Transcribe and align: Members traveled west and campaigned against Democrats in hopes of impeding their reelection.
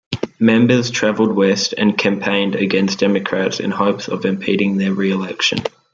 Members 0.39 0.89
traveled 0.89 1.31
west 1.31 1.75
and 1.77 1.95
campaigned 1.95 2.55
against 2.55 2.97
Democrats 2.97 3.59
in 3.59 3.69
hopes 3.69 4.07
of 4.07 4.25
impeding 4.25 4.77
their 4.77 4.93
reelection. 4.95 5.59